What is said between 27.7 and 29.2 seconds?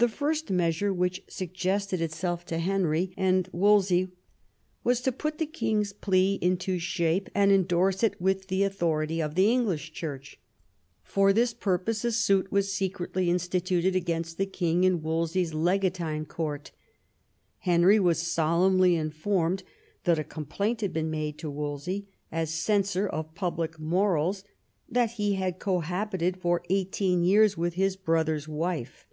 his brother's wife.